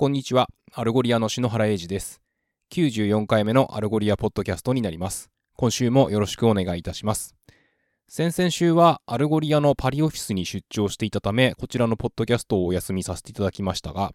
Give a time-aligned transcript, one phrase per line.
[0.00, 0.48] こんにちは。
[0.72, 2.22] Algolia の篠原英二です。
[2.72, 5.28] 94回目の Algolia ポッドキャストになります。
[5.58, 7.34] 今週もよろしくお願いいたします。
[8.08, 14.10] 先々週は Algolia のパリオフィスに出張していたため、こちらのポッドキャストをお休みさせていただきましたが、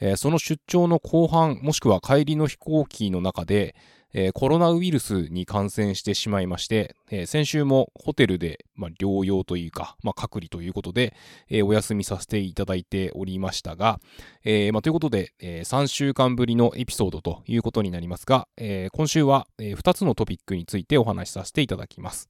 [0.00, 3.76] えーその出張の後半、もしくは帰りの飛行機の中で、
[4.14, 11.14] えーコロナウイルスに感染してしまいまして、えー先週もホテルで、まあ、療養というか、まあ、隔離ということで、
[11.48, 14.00] えーお休みさせていただいておりましたが、
[14.44, 22.28] えまあ、ということで、え3週間ぶりのエピソードということになりますが、え今週は、え2つのトピックについてお話しさせていただきます。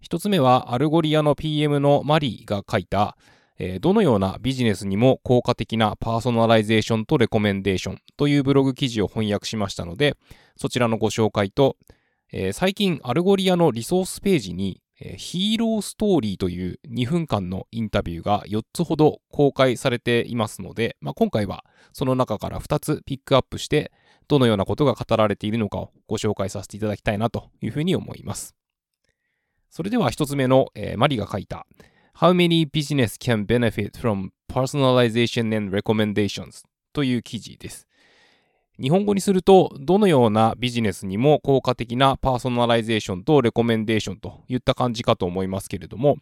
[0.00, 3.16] 一つ目は、 Algolia の PM のマリーが書いた、
[3.62, 10.16] えーどのようなビジネスにも効果的なパーソナライゼーションとレコメンデーションというブログ記事を翻訳しましたので、
[10.56, 11.76] そちらのご紹介と、
[12.32, 23.92] えー最近 Algolia のリソースページに、えーヒーローストーリーという2分間のインタビューが4つほど公開されていますので、まあ、今回はその中から2つピックアップして、
[24.26, 28.54] どのようなことが語られているのかをご紹介させていただきたいなというふうに思います。
[29.68, 31.66] それでは1つ目の、えーマリが書いた
[32.14, 36.64] How any business can benefit from personalization and recommendations?
[36.92, 37.86] という記事です。
[38.78, 46.16] 日本語にすると、どのようなビジネスにも効果的なパーソナライゼーションとレコメンデーションといった感じかと思いますけれども、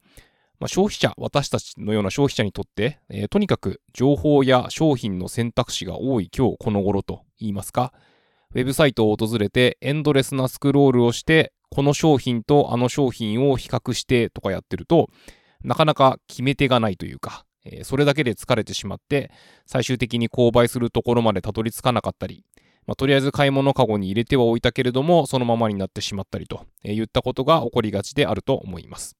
[0.61, 7.93] まあ、消費者、私たちのような消費者にとって、えーとにかく情報や商品の選択肢が多い今日この頃と言いますか、
[8.55, 15.11] ウェブサイトを訪れてエンドレスなスクロールをして、この商品とあの商品を比較してとかやってると、
[15.65, 19.31] なかなか決め手がないというか、えーそれだけで疲れてしまって、
[19.67, 22.45] 最終的に購買するところまでたどり着かなかったり、
[22.87, 29.17] まあ、とりあえず買い物カゴに入れてはおいたけれども、そのままになってしまったりと、えー言ったことが起こりがちであると思います。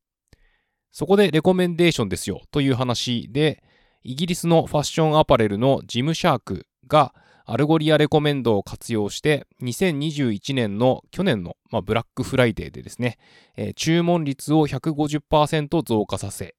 [0.91, 3.63] そこでレコメンデーションですよという話で、
[4.03, 7.15] イギリスのファッションアパレルのジムシャークが
[7.51, 13.17] Algolia Recommend を活用して、2021年の去年の、まあ、ブラックフライデーでですね、
[13.57, 16.57] えー注文率を150%増加させ、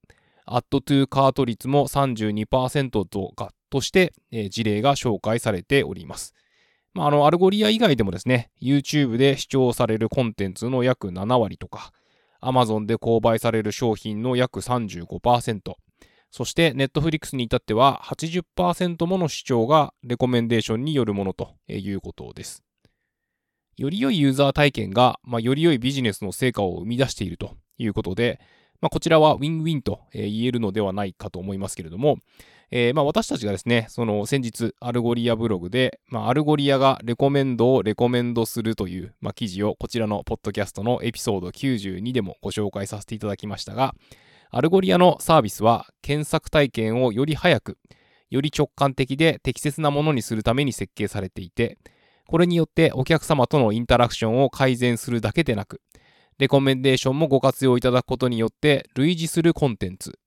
[0.47, 6.33] add to cart 率も32%増加として、えー事例が紹介されております。
[6.95, 11.91] まあ、あの、 Algolia 以外でもですね、YouTube で視聴されるコンテンツの約7割とか、
[12.41, 15.75] Amazon で購買される商品の約35%、
[16.31, 22.63] そして Netflix に至っては80%もの視聴がレコメンデーションによるものということです。
[23.77, 28.39] より良いユーザー体験が、まあ、より良いビジネスの成果を生み出しているということで、
[28.81, 32.17] まあ、こちらはウィンウィンと言えるのではないかと思いますけれども、
[32.71, 43.95] えーまあ私たちがですね、その先日、 Algolia ブログで、まあ、 Algolia が Recommend をレコメンドするという、まあ、記事をこちらのポッドキャストのエピソード92でもご紹介させていただきましたが、
[44.51, 47.77] Algolia のサービスは検索体験をより早く、
[48.31, 51.77] より直感的で適切なものにするために設計されていて、
[52.25, 55.81] これによってお客様とのインタラクションを改善するだけでなく、
[56.39, 60.17] レコメンデーションもご活用いただくことによって類似するコンテンツ、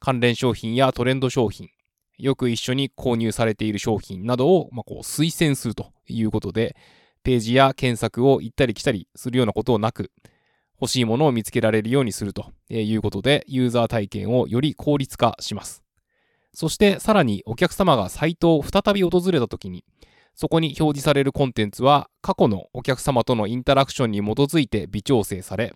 [0.00, 1.68] 関連商品やトレンド商品、
[2.18, 6.74] よく一緒に購入されている商品などを、ま、こう推薦するということで、
[7.22, 10.10] ページや検索を行ったり来たりするようなことをなく、
[10.80, 15.82] 欲しいものを見つけられるようにするということで、ユーザー体験をより効率化します。
[16.52, 19.84] そしてさらにお客様がサイトを再び訪れたときに、
[20.34, 25.74] そこに表示されるコンテンツは過去のお客様とのインタラクションに基づいて微調整され、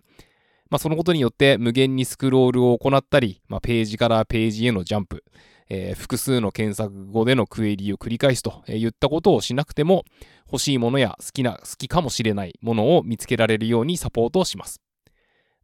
[0.69, 5.23] まあ、そのことによって無限にスクロールを行ったり、まあ、ページからページへのジャンプ、
[5.69, 10.03] えー複数の検索語でのクエリを繰り返すといったことをしなくても
[10.51, 14.84] 欲しいものや好きな、好きかもしれないものを見つけられるようにサポートします。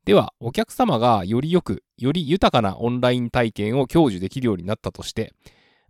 [0.06, 5.34] では、お客様がよりよく、より豊かなオンライン体験を享受できるようになったとして、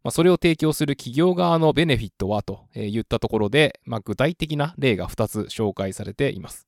[0.04, 6.68] まあ、それを提供する企業側のベネフィットはといったところで、まあ、具体的な例が2つ紹介されています。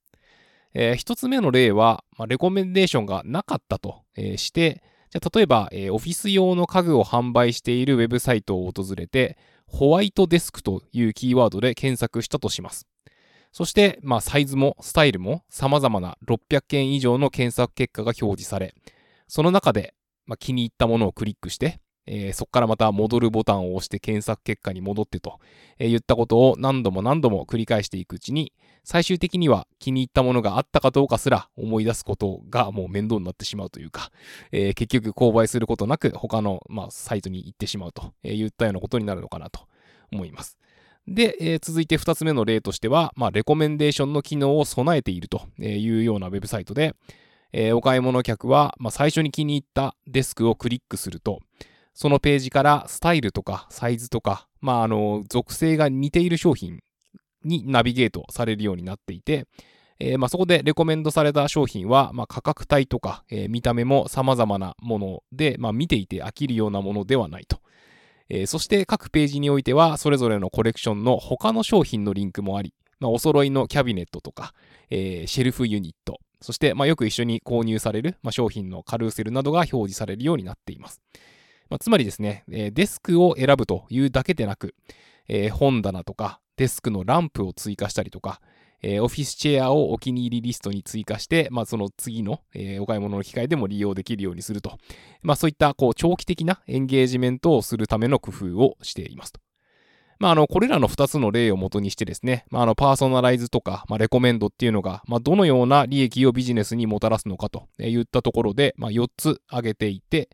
[0.75, 9.37] え1つ目の例は、まあ、レコメンデーションがなかったとえーして、じゃ例えば、えーオフィス用の家具を販売しているウェブサイトを訪れて、
[9.67, 12.87] ホワイトデスクというキーワードで検索したとします。
[13.53, 18.73] そして、まあ、サイズもスタイルも様々な600件以上の検索結果が表示され、
[19.27, 19.93] その中で、
[20.25, 25.39] まあ、気に入ったものをクリックして、えーそこからまた戻るボタンを押して検索結果に戻ってと、
[25.77, 28.51] えー言ったことを何度も何度も繰り返していくうちに、
[28.83, 34.09] 最終的には気に入ったものがあったかどうかすら思い出すことがもう面倒になってしまうというか、
[34.51, 39.67] えー結局購買することなく他の、まあ、サイトに行ってしまうとえー言ったようなことになるのかなと
[40.11, 40.57] 思います。
[41.07, 46.95] で、えー続いて2つ目の例としては、まあ、レコメンデーションの機能を備えているというようなウェブサイトで、
[47.51, 51.39] えーお買い物客は、まあ、最初に気に入ったデスクをクリックすると、
[51.93, 56.79] そのページからスタイルとかサイズとか、まあ、あの、属性が似ている商品
[57.43, 59.45] にナビゲートされるようになっていて、
[59.99, 67.59] えー、まあ、そこでレコメンドされた商品は、まあ、価格帯とか、えー、見た目も様々なもので、まあ、見ていて飽きるようなものではないと。
[68.29, 74.53] えー、そして各ページにおいては、それぞれのコレクションの他の商品のリンクもあり、まあ、お揃いのキャビネットとか、
[74.89, 81.01] えシェルフユニット、そして、まあ、よく一緒に購入される、まあ、商品のカルーセルなどが表示されるようになっています。
[81.69, 84.75] まあ、つまりですね、えデスクを選ぶというだけでなく、
[85.27, 88.41] え本棚とかデスクのランプを追加したりとか、
[88.83, 94.77] えー、オフィスチェアをお気に入りリストに追加して、まあ、その次の、えー、お買い物の機会でも利用できるようにすると。
[95.21, 99.39] まあ、そういった、こう、長期的なエンゲージメントをするための工夫をしていますと。
[100.19, 110.29] まあ、あの、これらの2つの例をもとにしてですね、まあ、あの、パーソナライズとか、まあ、レコメンドっていうのが、まあ、どのような利益をビジネスにもたらすのかといったところで、まあ、4つ挙げていて、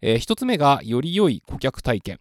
[0.00, 2.20] えー、1つ目が、より良い顧客体験。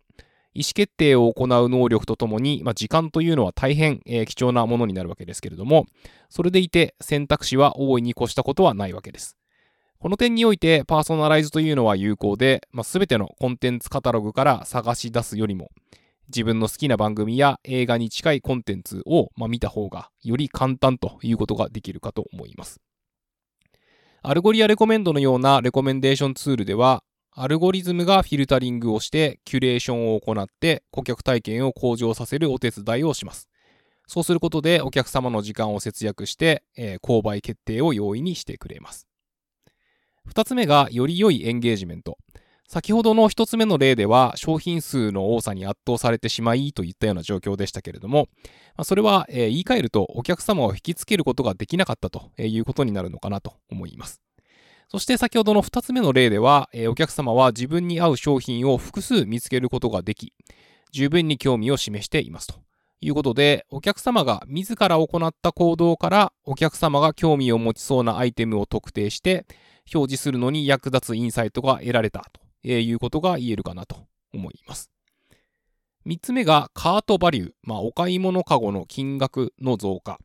[0.59, 5.85] 意思決定を行う能力とともに、まあ、時間というのは大変、えー、貴重なものになるわけですけれども、
[6.29, 9.37] それでいて選択肢は大いに越したことはないわけです。
[9.99, 15.69] この点においてパーソナライズというのは有効で、まあ、全てのコンテンツカタログから探し出すよりも、
[16.27, 22.81] 自分の好きな番組や映画に近いコンテンツを、まあ、見た方がより簡単ということができるかと思います。
[24.23, 33.47] Algolia Recommend のようなレコメンデーションツールでは、アルゴリズムがフィルタリングをしてキュレーションを行って顧客体験を向上させるお手伝いをします。
[34.07, 39.07] そうすることでお客様の時間を節約して、えー、購買決定を容易にしてくれます。
[40.25, 42.17] 二つ目がより良いエンゲージメント。
[42.67, 48.27] 先ほどの一つ目の例では商品数の多さに圧倒されてしまいといったような状況でしたけれども、
[48.83, 54.21] それは、えー、言い換えるとお客様を引きつけることができなかったということになるのかなと思います。
[54.89, 60.33] そして先ほどの2つ目の例では、え、お客様は自分に合う商品を複数見つけることができ、
[60.91, 62.55] 十分に興味を示していますと
[62.99, 69.45] いうことで、お客様が自ら行った行動からお客様が興味を持ちそうなアイテムを特定して
[69.93, 72.25] 表示するのに役立つインサイトが得られた
[72.63, 74.89] ということが言えるかなと思います。
[76.07, 80.17] 3つ目が cart value、まあ、お買い物かごの金額の増加。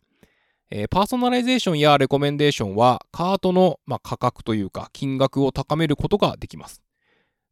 [0.71, 6.83] えー、パーソナライゼーションやレコメンデーションはカートの、まあ、価格というか金額を高めることができます。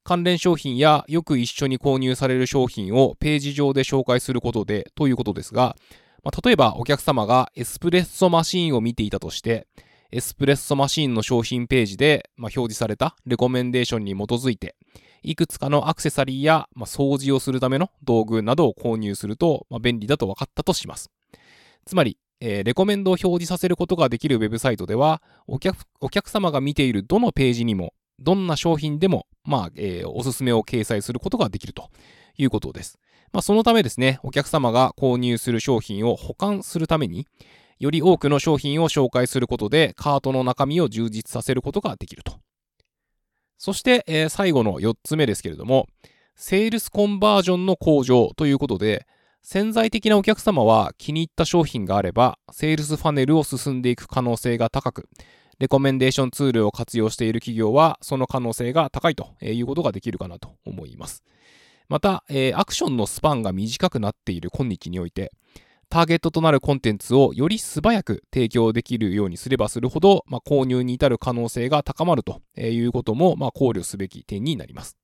[0.05, 5.77] 関連商品やよく一緒に購入される商品をページ上で紹介することでということですが、
[6.25, 9.67] まあ、例えばお客様がエスプレッソマシーンを見ていたとして、
[10.11, 14.77] エスプレッソマシーンの商品ページで、まあ、表示されたレコメンデーションに基づいて、
[15.23, 21.11] いくつかのアクセサリーや、まあ、掃除をするための道具などを購入すると、まあ、便利だと分かったとします。
[21.87, 31.89] つまり、え、レコメンドを表示させることができるウェブサイトではお客、お客様が見ているどのページにも、どんな商品でも、まあ、えー、おすすめを掲載することができると
[32.37, 32.99] いうことです。
[33.33, 37.27] まあ、そのためですね、お客様が購入する商品を保管するために、
[37.79, 42.35] より多くの商品を紹介することで、カートの中身を充実させることができると。
[43.57, 45.87] そして、えー、最後の4つ目ですけれども、
[46.35, 49.07] セールスコンバージョンの向上ということで、
[49.43, 55.09] 潜在的なお客様は気に入った商品があれば、セールスファネルを進んでいく可能性が高く、
[55.59, 61.25] レコメンデーションツールを活用している企業は、その可能性が高いということができるかなと思います。
[61.89, 65.33] また、えー、アクションのスパンが短くなっている今日において、
[65.89, 75.02] ターゲットとなるコンテンツをより素早く提供できるようにすればするほど、まあ、購入に至る可能性が高まるということも、まあ、考慮すべき点になります。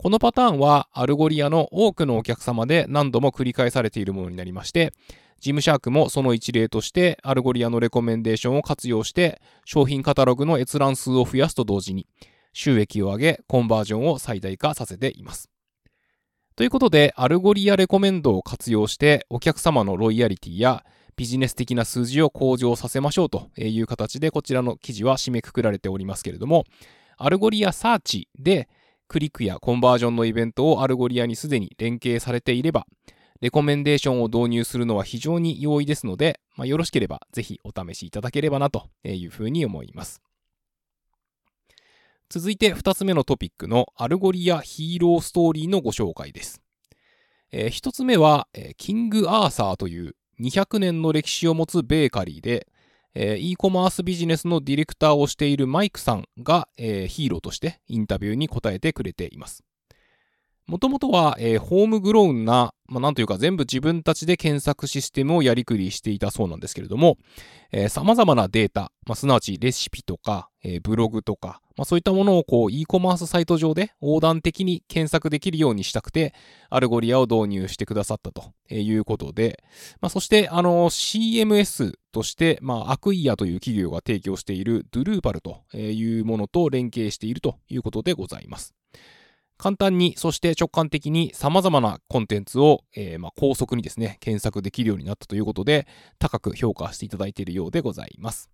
[0.00, 4.92] このパターンは Algolia の多くのお客様で何度も繰り返されているものになりまして、
[5.40, 12.06] Gymshark もその一例として Algolia のレコメンデーションを活用して商品カタログの閲覧数を増やすと同時に
[12.52, 15.50] 収益を上げコンバージョンを最大化させています。
[16.54, 20.84] ということで、 Algolia Recommend を活用してお客様のロイヤリティや
[21.16, 26.66] ビジネス的な数字を向上させましょうという形でこちらの記事は締めくくられておりますけれども、
[27.16, 28.68] Algolia Search で
[29.08, 32.86] クリックやコンバージョンのイベントを Algolia にすでに連携されていれば、
[33.40, 40.20] レコメンデーションを導入するのは非常に容易ですので、まあ、よろしければぜひお試しいただければなというふうに思います。
[42.28, 46.60] 続いて2つ目のトピックの Algolia ヒーローストーリーのご紹介です。
[47.50, 52.66] えー、1つ目は、 King Arthur という200年の歴史を持つベーカリーで、
[53.14, 59.64] えー、e コマースビジネスのディレクターをしているマイクさんが、えー、ヒーローとしてインタビューに答えてくれています。
[60.66, 67.18] もともとは、えー、 homegrown なまあ、なんというか全部自分たちで検索システムをやりくりしていたそうなんですけれども、
[67.70, 76.34] えー、様々なデータ、まあ、すなわちレシピとか、えー、ブログとか、まあ、そういったものをこう e コマースサイト上で横断的に検索できるようにしたくて、
[76.70, 79.62] Algolia を導入してくださったということで、
[80.00, 88.74] まあ、そしてあの CMS として、まあ、 Acquia という企業が提供している Drupal というものと連携しているということでございます。
[89.58, 95.86] 簡単に、そして直感的に様々なコンテンツを、えー、まあ、高速にですね、検索できるようになったということで、
[96.18, 98.50] 高く評価していただいているようでございます。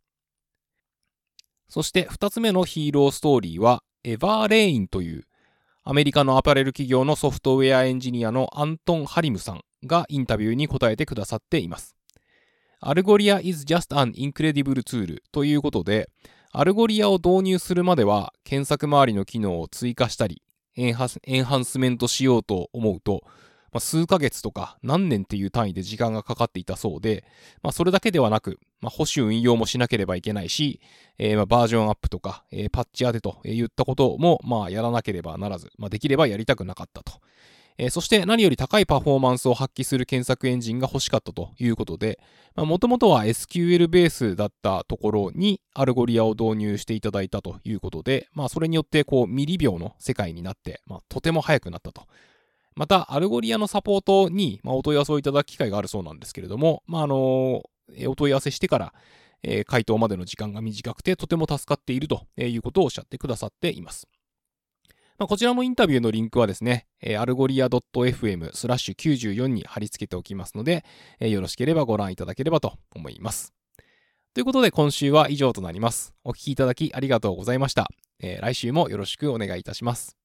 [1.68, 5.24] そして2つ目のヒーローストーリーは、 Everlane という
[5.82, 11.94] アメリカのアパレル企業のソフトウェアエンジニアのアントン・ハリムさんがインタビューに答えてくださっています。
[12.80, 16.08] Algolia is just an incredible tool ということで、
[16.52, 20.40] Algolia を導入するまでは検索周りの機能を追加したり、
[20.76, 23.22] enhancement しようと思うと、
[23.74, 27.24] まあ、数ヶ月とか何年っていう単位で時間がかかっていたそうで、
[27.62, 30.80] まあ、それだけではなく、まあ、保守運用もしなければいけないし、
[31.18, 37.14] えー、まバージョンアップとか、えー、パッチ当てといったことも、まあ、やらなければならず、まできればやりたくなかったと。
[37.78, 42.18] えー、そして何より高いパフォーマンスを発揮する検索エンジンが欲しかったということで、
[42.56, 52.06] もともとは SQL ベースだったところに Algolia を導入していただいたということで、まあ、それによってこうミリ秒の世界になって、まあ、とても速くなったと。
[52.76, 58.94] また、 Algolia のサポートに、まあ、お問い合わせをいただく機会があるそうなんですけれども、まあ、あのー、お問い合わせしてから、
[59.44, 64.08] えー、回答までの時間が短くてとても助かっているということをおっしゃってくださっています。
[65.18, 70.84] まあ、こちらもインタビューのリンクはですね、えー、 Algolia .fm スラッシュ94に貼り付けておきますので、
[71.20, 73.52] えー、よろしければご覧いただければと思います。
[74.34, 76.14] ということで今週は以上となります。
[76.24, 77.88] お聴きいただきありがとうございました。
[78.20, 80.23] えー、来週もよろしくお願いいたします。